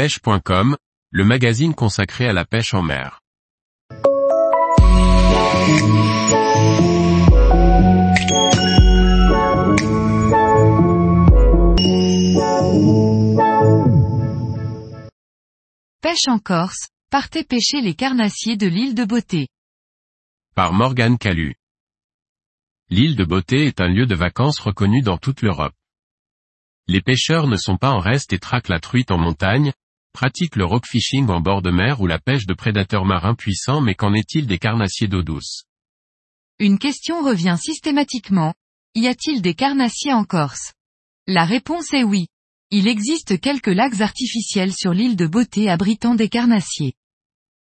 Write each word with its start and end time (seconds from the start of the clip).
pêche.com, 0.00 0.78
le 1.10 1.24
magazine 1.26 1.74
consacré 1.74 2.26
à 2.26 2.32
la 2.32 2.46
pêche 2.46 2.72
en 2.72 2.80
mer. 2.80 3.20
Pêche 16.00 16.28
en 16.28 16.38
Corse, 16.38 16.88
partez 17.10 17.44
pêcher 17.44 17.82
les 17.82 17.92
carnassiers 17.92 18.56
de 18.56 18.66
l'île 18.66 18.94
de 18.94 19.04
Beauté. 19.04 19.48
Par 20.54 20.72
Morgane 20.72 21.18
Calu. 21.18 21.56
L'île 22.88 23.16
de 23.16 23.24
Beauté 23.24 23.66
est 23.66 23.82
un 23.82 23.88
lieu 23.88 24.06
de 24.06 24.14
vacances 24.14 24.60
reconnu 24.60 25.02
dans 25.02 25.18
toute 25.18 25.42
l'Europe. 25.42 25.74
Les 26.86 27.02
pêcheurs 27.02 27.48
ne 27.48 27.56
sont 27.56 27.76
pas 27.76 27.90
en 27.90 27.98
reste 27.98 28.32
et 28.32 28.38
traquent 28.38 28.70
la 28.70 28.80
truite 28.80 29.10
en 29.10 29.18
montagne, 29.18 29.74
pratiquent 30.12 30.56
le 30.56 30.64
rockfishing 30.64 31.28
en 31.28 31.40
bord 31.40 31.62
de 31.62 31.70
mer 31.70 32.00
ou 32.00 32.06
la 32.06 32.18
pêche 32.18 32.46
de 32.46 32.54
prédateurs 32.54 33.04
marins 33.04 33.34
puissants 33.34 33.80
mais 33.80 33.94
qu'en 33.94 34.14
est-il 34.14 34.46
des 34.46 34.58
carnassiers 34.58 35.08
d'eau 35.08 35.22
douce? 35.22 35.64
Une 36.58 36.78
question 36.78 37.22
revient 37.22 37.56
systématiquement. 37.58 38.54
Y 38.94 39.06
a-t-il 39.06 39.40
des 39.40 39.54
carnassiers 39.54 40.12
en 40.12 40.24
Corse? 40.24 40.74
La 41.26 41.44
réponse 41.44 41.94
est 41.94 42.04
oui. 42.04 42.26
Il 42.70 42.86
existe 42.86 43.40
quelques 43.40 43.68
lacs 43.68 44.00
artificiels 44.00 44.72
sur 44.72 44.92
l'île 44.92 45.16
de 45.16 45.26
Beauté 45.26 45.70
abritant 45.70 46.14
des 46.14 46.28
carnassiers. 46.28 46.94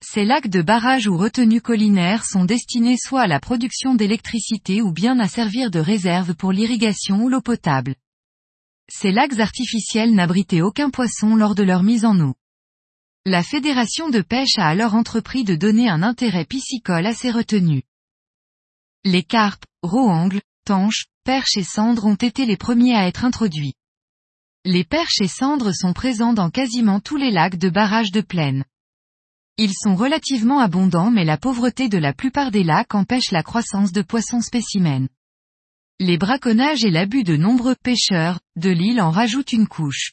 Ces 0.00 0.24
lacs 0.24 0.48
de 0.48 0.62
barrage 0.62 1.08
ou 1.08 1.16
retenues 1.16 1.60
collinaires 1.60 2.24
sont 2.24 2.44
destinés 2.44 2.96
soit 2.96 3.22
à 3.22 3.26
la 3.26 3.40
production 3.40 3.94
d'électricité 3.94 4.80
ou 4.80 4.92
bien 4.92 5.18
à 5.18 5.26
servir 5.26 5.70
de 5.70 5.80
réserve 5.80 6.34
pour 6.34 6.52
l'irrigation 6.52 7.22
ou 7.24 7.28
l'eau 7.28 7.40
potable. 7.40 7.96
Ces 8.90 9.12
lacs 9.12 9.38
artificiels 9.38 10.14
n'abritaient 10.14 10.62
aucun 10.62 10.90
poisson 10.90 11.36
lors 11.36 11.54
de 11.54 11.62
leur 11.62 11.82
mise 11.82 12.04
en 12.04 12.18
eau. 12.20 12.34
La 13.26 13.42
Fédération 13.42 14.08
de 14.08 14.22
pêche 14.22 14.56
a 14.56 14.66
alors 14.66 14.94
entrepris 14.94 15.44
de 15.44 15.54
donner 15.54 15.88
un 15.88 16.02
intérêt 16.02 16.46
piscicole 16.46 17.06
à 17.06 17.14
ces 17.14 17.30
retenues. 17.30 17.82
Les 19.04 19.22
carpes, 19.22 19.66
roangles, 19.82 20.40
tanches, 20.64 21.06
perches 21.24 21.56
et 21.56 21.64
cendres 21.64 22.06
ont 22.06 22.14
été 22.14 22.46
les 22.46 22.56
premiers 22.56 22.94
à 22.94 23.06
être 23.06 23.24
introduits. 23.24 23.74
Les 24.64 24.84
perches 24.84 25.20
et 25.20 25.28
cendres 25.28 25.72
sont 25.72 25.92
présents 25.92 26.32
dans 26.32 26.50
quasiment 26.50 27.00
tous 27.00 27.16
les 27.16 27.30
lacs 27.30 27.58
de 27.58 27.68
barrage 27.68 28.10
de 28.10 28.22
plaine. 28.22 28.64
Ils 29.58 29.74
sont 29.74 29.96
relativement 29.96 30.60
abondants 30.60 31.10
mais 31.10 31.24
la 31.24 31.36
pauvreté 31.36 31.88
de 31.88 31.98
la 31.98 32.14
plupart 32.14 32.50
des 32.50 32.64
lacs 32.64 32.94
empêche 32.94 33.30
la 33.32 33.42
croissance 33.42 33.92
de 33.92 34.02
poissons 34.02 34.40
spécimens. 34.40 35.08
Les 36.00 36.16
braconnages 36.16 36.84
et 36.84 36.90
l'abus 36.90 37.24
de 37.24 37.36
nombreux 37.36 37.74
pêcheurs 37.74 38.38
de 38.54 38.70
l'île 38.70 39.00
en 39.00 39.10
rajoutent 39.10 39.52
une 39.52 39.66
couche. 39.66 40.12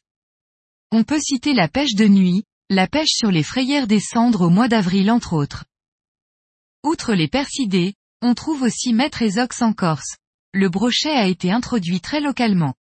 On 0.91 1.03
peut 1.03 1.19
citer 1.19 1.53
la 1.53 1.67
pêche 1.67 1.93
de 1.93 2.07
nuit, 2.07 2.43
la 2.71 2.87
pêche 2.87 3.11
sur 3.11 3.29
les 3.29 3.43
frayères 3.43 3.85
des 3.85 3.99
cendres 3.99 4.41
au 4.41 4.49
mois 4.49 4.67
d'avril 4.67 5.11
entre 5.11 5.33
autres. 5.33 5.65
Outre 6.83 7.13
les 7.13 7.27
persidés, 7.27 7.93
on 8.23 8.33
trouve 8.33 8.63
aussi 8.63 8.93
maître 8.93 9.21
et 9.21 9.37
ox 9.37 9.61
en 9.61 9.73
Corse. 9.73 10.17
Le 10.53 10.69
brochet 10.69 11.11
a 11.11 11.27
été 11.27 11.51
introduit 11.51 12.01
très 12.01 12.19
localement. 12.19 12.73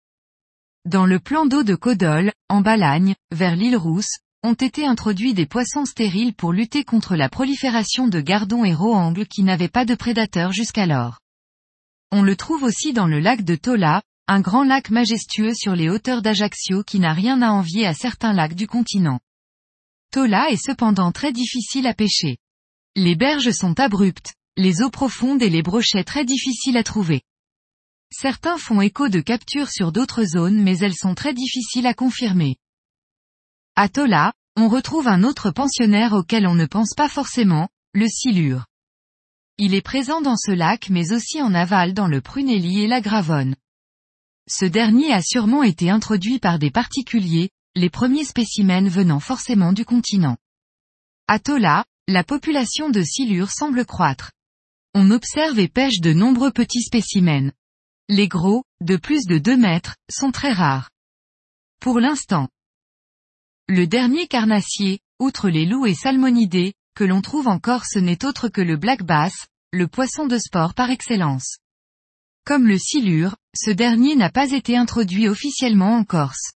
Dans 0.86 1.04
le 1.04 1.18
plan 1.18 1.44
d'eau 1.44 1.62
de 1.62 1.74
Codol, 1.74 2.32
en 2.48 2.62
Balagne, 2.62 3.16
vers 3.30 3.54
l'île 3.54 3.76
Rousse, 3.76 4.16
ont 4.42 4.54
été 4.54 4.86
introduits 4.86 5.34
des 5.34 5.46
poissons 5.46 5.84
stériles 5.84 6.32
pour 6.32 6.54
lutter 6.54 6.84
contre 6.84 7.16
la 7.16 7.28
prolifération 7.28 8.08
de 8.08 8.20
gardons 8.20 8.64
et 8.64 8.74
roangles 8.74 9.26
qui 9.26 9.42
n'avaient 9.42 9.68
pas 9.68 9.84
de 9.84 9.94
prédateurs 9.94 10.52
jusqu'alors. 10.52 11.20
On 12.12 12.22
le 12.22 12.36
trouve 12.36 12.62
aussi 12.62 12.92
dans 12.92 13.06
le 13.06 13.20
lac 13.20 13.42
de 13.42 13.56
Tola, 13.56 14.02
un 14.26 14.40
grand 14.40 14.64
lac 14.64 14.90
majestueux 14.90 15.54
sur 15.54 15.74
les 15.74 15.88
hauteurs 15.88 16.22
d'Ajaccio 16.22 16.82
qui 16.82 16.98
n'a 16.98 17.12
rien 17.12 17.42
à 17.42 17.50
envier 17.50 17.86
à 17.86 17.94
certains 17.94 18.32
lacs 18.32 18.54
du 18.54 18.66
continent. 18.66 19.20
Tola 20.10 20.50
est 20.50 20.64
cependant 20.64 21.12
très 21.12 21.32
difficile 21.32 21.86
à 21.86 21.94
pêcher. 21.94 22.38
Les 22.96 23.16
berges 23.16 23.50
sont 23.50 23.78
abruptes, 23.80 24.34
les 24.56 24.80
eaux 24.80 24.90
profondes 24.90 25.42
et 25.42 25.50
les 25.50 25.62
brochets 25.62 26.04
très 26.04 26.24
difficiles 26.24 26.76
à 26.76 26.84
trouver. 26.84 27.22
Certains 28.12 28.58
font 28.58 28.80
écho 28.80 29.08
de 29.08 29.20
captures 29.20 29.70
sur 29.70 29.90
d'autres 29.90 30.24
zones 30.24 30.62
mais 30.62 30.78
elles 30.78 30.94
sont 30.94 31.14
très 31.14 31.34
difficiles 31.34 31.86
à 31.86 31.94
confirmer. 31.94 32.56
À 33.74 33.88
Tola, 33.88 34.32
on 34.56 34.68
retrouve 34.68 35.08
un 35.08 35.24
autre 35.24 35.50
pensionnaire 35.50 36.12
auquel 36.12 36.46
on 36.46 36.54
ne 36.54 36.66
pense 36.66 36.94
pas 36.96 37.08
forcément, 37.08 37.68
le 37.92 38.06
silure. 38.06 38.66
Il 39.56 39.72
est 39.74 39.82
présent 39.82 40.20
dans 40.20 40.36
ce 40.36 40.50
lac 40.50 40.90
mais 40.90 41.12
aussi 41.12 41.40
en 41.40 41.54
aval 41.54 41.94
dans 41.94 42.08
le 42.08 42.20
Prunelli 42.20 42.82
et 42.82 42.86
la 42.88 43.00
Gravonne. 43.00 43.54
Ce 44.48 44.64
dernier 44.64 45.12
a 45.12 45.22
sûrement 45.22 45.62
été 45.62 45.90
introduit 45.90 46.40
par 46.40 46.58
des 46.58 46.72
particuliers, 46.72 47.50
les 47.76 47.88
premiers 47.88 48.24
spécimens 48.24 48.88
venant 48.88 49.20
forcément 49.20 49.72
du 49.72 49.84
continent. 49.84 50.36
À 51.28 51.38
Tola, 51.38 51.84
la 52.08 52.24
population 52.24 52.90
de 52.90 53.02
silure 53.02 53.50
semble 53.50 53.86
croître. 53.86 54.32
On 54.92 55.12
observe 55.12 55.58
et 55.60 55.68
pêche 55.68 56.00
de 56.00 56.12
nombreux 56.12 56.50
petits 56.50 56.82
spécimens. 56.82 57.52
Les 58.08 58.28
gros, 58.28 58.64
de 58.80 58.96
plus 58.96 59.24
de 59.24 59.38
2 59.38 59.56
mètres, 59.56 59.96
sont 60.10 60.32
très 60.32 60.52
rares. 60.52 60.90
Pour 61.80 62.00
l'instant, 62.00 62.48
le 63.68 63.86
dernier 63.86 64.26
carnassier, 64.26 64.98
outre 65.18 65.48
les 65.48 65.64
loups 65.64 65.86
et 65.86 65.94
salmonidés, 65.94 66.74
que 66.94 67.04
l'on 67.04 67.20
trouve 67.20 67.48
en 67.48 67.58
Corse 67.58 67.96
n'est 67.96 68.24
autre 68.24 68.48
que 68.48 68.60
le 68.60 68.76
black 68.76 69.02
bass, 69.02 69.46
le 69.72 69.88
poisson 69.88 70.26
de 70.26 70.38
sport 70.38 70.74
par 70.74 70.90
excellence. 70.90 71.58
Comme 72.44 72.68
le 72.68 72.78
silure, 72.78 73.36
ce 73.56 73.70
dernier 73.70 74.14
n'a 74.14 74.30
pas 74.30 74.52
été 74.52 74.76
introduit 74.76 75.28
officiellement 75.28 75.96
en 75.96 76.04
Corse. 76.04 76.52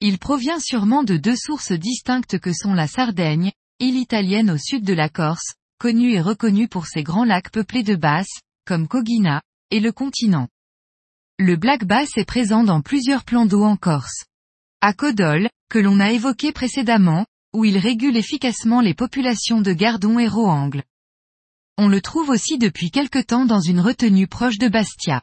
Il 0.00 0.18
provient 0.18 0.60
sûrement 0.60 1.02
de 1.02 1.16
deux 1.16 1.36
sources 1.36 1.72
distinctes 1.72 2.38
que 2.38 2.52
sont 2.52 2.72
la 2.72 2.86
Sardaigne, 2.86 3.52
île 3.78 3.96
italienne 3.96 4.50
au 4.50 4.58
sud 4.58 4.84
de 4.84 4.94
la 4.94 5.08
Corse, 5.08 5.54
connue 5.78 6.12
et 6.12 6.20
reconnue 6.20 6.68
pour 6.68 6.86
ses 6.86 7.02
grands 7.02 7.24
lacs 7.24 7.50
peuplés 7.50 7.82
de 7.82 7.96
basses, 7.96 8.40
comme 8.64 8.88
Cogina, 8.88 9.42
et 9.70 9.80
le 9.80 9.92
continent. 9.92 10.48
Le 11.38 11.56
black 11.56 11.84
bass 11.84 12.16
est 12.16 12.24
présent 12.24 12.62
dans 12.62 12.80
plusieurs 12.80 13.24
plans 13.24 13.46
d'eau 13.46 13.64
en 13.64 13.76
Corse. 13.76 14.24
À 14.80 14.92
Codol, 14.92 15.48
que 15.68 15.78
l'on 15.78 16.00
a 16.00 16.12
évoqué 16.12 16.52
précédemment, 16.52 17.26
où 17.52 17.64
il 17.64 17.78
régule 17.78 18.16
efficacement 18.16 18.80
les 18.80 18.94
populations 18.94 19.60
de 19.60 19.72
gardons 19.72 20.18
et 20.18 20.28
roangles. 20.28 20.84
On 21.78 21.88
le 21.88 22.00
trouve 22.00 22.28
aussi 22.28 22.58
depuis 22.58 22.90
quelque 22.90 23.18
temps 23.18 23.46
dans 23.46 23.60
une 23.60 23.80
retenue 23.80 24.26
proche 24.26 24.58
de 24.58 24.68
Bastia. 24.68 25.22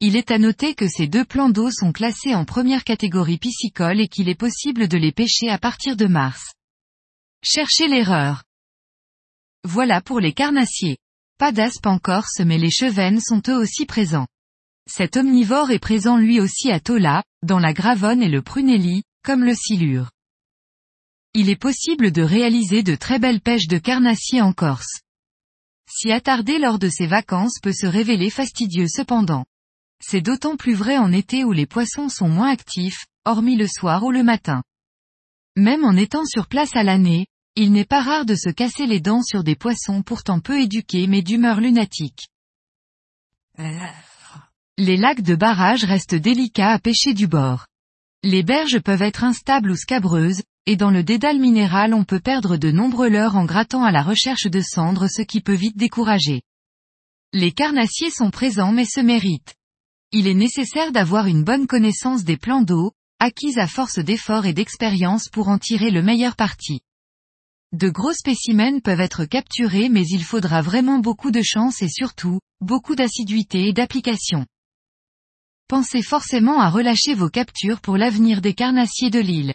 Il 0.00 0.14
est 0.14 0.30
à 0.30 0.38
noter 0.38 0.74
que 0.74 0.86
ces 0.86 1.08
deux 1.08 1.24
plans 1.24 1.50
d'eau 1.50 1.70
sont 1.72 1.92
classés 1.92 2.34
en 2.34 2.44
première 2.44 2.84
catégorie 2.84 3.38
piscicole 3.38 4.00
et 4.00 4.08
qu'il 4.08 4.28
est 4.28 4.38
possible 4.38 4.86
de 4.86 4.96
les 4.96 5.10
pêcher 5.10 5.48
à 5.48 5.58
partir 5.58 5.96
de 5.96 6.06
mars. 6.06 6.54
Cherchez 7.42 7.88
l'erreur. 7.88 8.44
Voilà 9.64 10.00
pour 10.00 10.20
les 10.20 10.32
carnassiers. 10.32 10.98
Pas 11.38 11.52
d'aspe 11.52 11.86
en 11.86 11.98
Corse 11.98 12.40
mais 12.44 12.58
les 12.58 12.70
chevennes 12.70 13.20
sont 13.20 13.42
eux 13.48 13.56
aussi 13.56 13.86
présents. 13.86 14.26
Cet 14.88 15.16
omnivore 15.16 15.70
est 15.70 15.78
présent 15.78 16.16
lui 16.16 16.40
aussi 16.40 16.70
à 16.70 16.80
Tola, 16.80 17.22
dans 17.44 17.58
la 17.58 17.72
Gravonne 17.72 18.22
et 18.22 18.28
le 18.28 18.42
Prunelli, 18.42 19.02
comme 19.24 19.44
le 19.44 19.54
silure. 19.54 20.10
Il 21.40 21.50
est 21.50 21.54
possible 21.54 22.10
de 22.10 22.22
réaliser 22.22 22.82
de 22.82 22.96
très 22.96 23.20
belles 23.20 23.40
pêches 23.40 23.68
de 23.68 23.78
carnassiers 23.78 24.42
en 24.42 24.52
Corse. 24.52 25.02
S'y 25.88 26.10
attarder 26.10 26.58
lors 26.58 26.80
de 26.80 26.88
ces 26.88 27.06
vacances 27.06 27.60
peut 27.62 27.72
se 27.72 27.86
révéler 27.86 28.28
fastidieux 28.28 28.88
cependant. 28.88 29.44
C'est 30.00 30.20
d'autant 30.20 30.56
plus 30.56 30.74
vrai 30.74 30.98
en 30.98 31.12
été 31.12 31.44
où 31.44 31.52
les 31.52 31.64
poissons 31.64 32.08
sont 32.08 32.28
moins 32.28 32.50
actifs, 32.50 33.06
hormis 33.24 33.54
le 33.54 33.68
soir 33.68 34.02
ou 34.02 34.10
le 34.10 34.24
matin. 34.24 34.64
Même 35.54 35.84
en 35.84 35.94
étant 35.94 36.24
sur 36.24 36.48
place 36.48 36.74
à 36.74 36.82
l'année, 36.82 37.28
il 37.54 37.70
n'est 37.70 37.84
pas 37.84 38.02
rare 38.02 38.26
de 38.26 38.34
se 38.34 38.50
casser 38.50 38.86
les 38.86 38.98
dents 38.98 39.22
sur 39.22 39.44
des 39.44 39.54
poissons 39.54 40.02
pourtant 40.02 40.40
peu 40.40 40.60
éduqués 40.60 41.06
mais 41.06 41.22
d'humeur 41.22 41.60
lunatique. 41.60 42.30
Les 44.76 44.96
lacs 44.96 45.22
de 45.22 45.36
barrage 45.36 45.84
restent 45.84 46.16
délicats 46.16 46.72
à 46.72 46.80
pêcher 46.80 47.14
du 47.14 47.28
bord. 47.28 47.68
Les 48.24 48.42
berges 48.42 48.80
peuvent 48.80 49.02
être 49.02 49.22
instables 49.22 49.70
ou 49.70 49.76
scabreuses, 49.76 50.42
et 50.68 50.76
dans 50.76 50.90
le 50.90 51.02
dédale 51.02 51.38
minéral 51.38 51.94
on 51.94 52.04
peut 52.04 52.20
perdre 52.20 52.58
de 52.58 52.70
nombreux 52.70 53.08
leurres 53.08 53.36
en 53.36 53.46
grattant 53.46 53.84
à 53.84 53.90
la 53.90 54.02
recherche 54.02 54.44
de 54.44 54.60
cendres 54.60 55.08
ce 55.08 55.22
qui 55.22 55.40
peut 55.40 55.54
vite 55.54 55.78
décourager. 55.78 56.42
Les 57.32 57.52
carnassiers 57.52 58.10
sont 58.10 58.30
présents 58.30 58.72
mais 58.72 58.84
se 58.84 59.00
méritent. 59.00 59.54
Il 60.12 60.26
est 60.26 60.34
nécessaire 60.34 60.92
d'avoir 60.92 61.26
une 61.26 61.42
bonne 61.42 61.66
connaissance 61.66 62.22
des 62.22 62.36
plans 62.36 62.60
d'eau, 62.60 62.92
acquise 63.18 63.56
à 63.56 63.66
force 63.66 63.98
d'efforts 63.98 64.44
et 64.44 64.52
d'expérience 64.52 65.30
pour 65.30 65.48
en 65.48 65.56
tirer 65.56 65.90
le 65.90 66.02
meilleur 66.02 66.36
parti. 66.36 66.82
De 67.72 67.88
gros 67.88 68.12
spécimens 68.12 68.80
peuvent 68.80 69.00
être 69.00 69.24
capturés 69.24 69.88
mais 69.88 70.04
il 70.06 70.22
faudra 70.22 70.60
vraiment 70.60 70.98
beaucoup 70.98 71.30
de 71.30 71.40
chance 71.40 71.80
et 71.80 71.88
surtout, 71.88 72.40
beaucoup 72.60 72.94
d'assiduité 72.94 73.68
et 73.68 73.72
d'application 73.72 74.44
pensez 75.68 76.00
forcément 76.00 76.60
à 76.60 76.70
relâcher 76.70 77.14
vos 77.14 77.28
captures 77.28 77.80
pour 77.80 77.98
l'avenir 77.98 78.40
des 78.40 78.54
carnassiers 78.54 79.10
de 79.10 79.20
l'île. 79.20 79.54